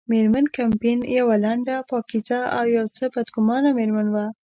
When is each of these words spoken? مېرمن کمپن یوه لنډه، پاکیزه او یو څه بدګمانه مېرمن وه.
مېرمن 0.11 0.45
کمپن 0.57 0.99
یوه 1.17 1.35
لنډه، 1.45 1.75
پاکیزه 1.91 2.39
او 2.57 2.65
یو 2.77 2.85
څه 2.95 3.03
بدګمانه 3.13 3.69
مېرمن 3.79 4.07
وه. 4.13 4.25